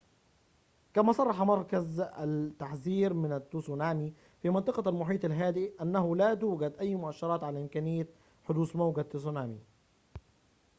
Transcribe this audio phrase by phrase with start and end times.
[0.93, 7.43] كما صرح مركز التحذير من التسونامي في منطقة المحيط الهادئ أنه لا توجد أي مؤشرات
[7.43, 8.07] على إمكانية
[8.43, 9.59] حدوث موجة تسونامي